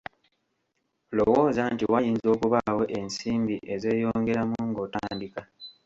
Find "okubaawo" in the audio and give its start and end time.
2.35-2.83